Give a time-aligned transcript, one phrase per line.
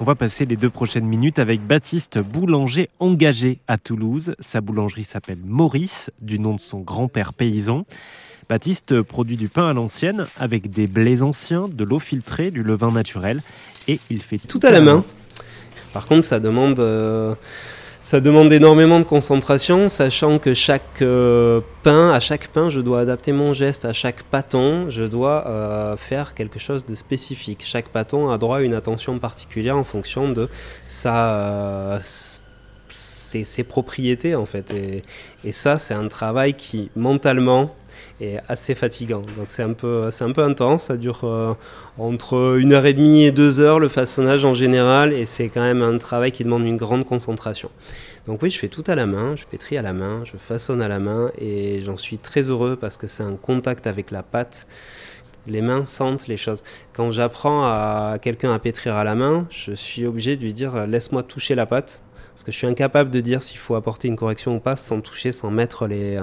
[0.00, 4.34] On va passer les deux prochaines minutes avec Baptiste Boulanger engagé à Toulouse.
[4.40, 7.86] Sa boulangerie s'appelle Maurice, du nom de son grand-père paysan.
[8.48, 12.90] Baptiste produit du pain à l'ancienne avec des blés anciens, de l'eau filtrée, du levain
[12.90, 13.40] naturel
[13.86, 15.04] et il fait tout, à la main.
[15.92, 17.36] Par contre, ça demande euh,
[18.04, 23.00] ça demande énormément de concentration, sachant que chaque euh, pain, à chaque pain, je dois
[23.00, 23.86] adapter mon geste.
[23.86, 27.62] À chaque pâton, je dois euh, faire quelque chose de spécifique.
[27.64, 30.50] Chaque pâton a droit à une attention particulière en fonction de
[30.84, 31.98] sa, euh,
[32.90, 34.70] ses, propriétés, en fait.
[34.74, 35.00] Et,
[35.42, 37.74] et ça, c'est un travail qui, mentalement,
[38.20, 39.22] est assez fatigant.
[39.36, 40.84] Donc c'est un peu, un peu intense.
[40.84, 41.52] Ça dure euh,
[41.98, 45.62] entre une heure et demie et deux heures le façonnage en général, et c'est quand
[45.62, 47.70] même un travail qui demande une grande concentration.
[48.26, 50.80] Donc oui, je fais tout à la main, je pétris à la main, je façonne
[50.80, 54.22] à la main, et j'en suis très heureux parce que c'est un contact avec la
[54.22, 54.66] pâte.
[55.46, 56.64] Les mains sentent les choses.
[56.94, 60.86] Quand j'apprends à quelqu'un à pétrir à la main, je suis obligé de lui dire
[60.86, 62.02] laisse-moi toucher la pâte
[62.34, 65.00] parce que je suis incapable de dire s'il faut apporter une correction ou pas sans
[65.00, 66.18] toucher, sans mettre les,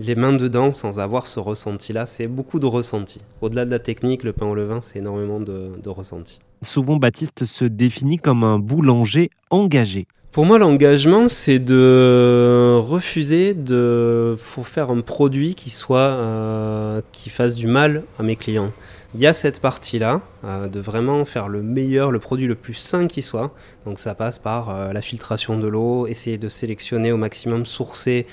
[0.00, 2.06] les mains dedans, sans avoir ce ressenti-là.
[2.06, 3.20] C'est beaucoup de ressenti.
[3.42, 6.38] Au-delà de la technique, le pain au levain, c'est énormément de, de ressenti.
[6.62, 10.06] Souvent, Baptiste se définit comme un boulanger engagé.
[10.30, 17.54] Pour moi, l'engagement, c'est de refuser de faire un produit qui soit euh, qui fasse
[17.54, 18.72] du mal à mes clients
[19.14, 22.74] il y a cette partie-là, euh, de vraiment faire le meilleur, le produit le plus
[22.74, 23.54] sain qui soit.
[23.84, 28.26] Donc ça passe par euh, la filtration de l'eau, essayer de sélectionner au maximum, sourcer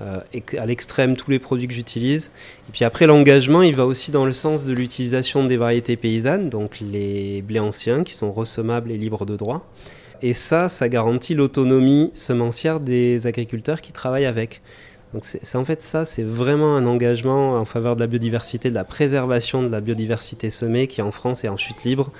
[0.00, 0.20] euh,
[0.56, 2.30] à l'extrême tous les produits que j'utilise.
[2.68, 6.48] Et puis après, l'engagement, il va aussi dans le sens de l'utilisation des variétés paysannes,
[6.50, 9.66] donc les blés anciens qui sont ressemables et libres de droit.
[10.22, 14.62] Et ça, ça garantit l'autonomie semencière des agriculteurs qui travaillent avec.
[15.12, 18.74] Donc c'est en fait ça, c'est vraiment un engagement en faveur de la biodiversité, de
[18.74, 22.10] la préservation de la biodiversité semée qui en France est en chute libre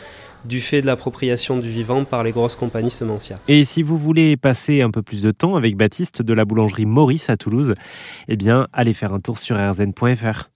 [0.44, 3.38] du fait de l'appropriation du vivant par les grosses compagnies semencières.
[3.48, 6.86] Et si vous voulez passer un peu plus de temps avec Baptiste de la boulangerie
[6.86, 7.75] Maurice à Toulouse,
[8.28, 10.51] eh bien allez faire un tour sur rzn.fr.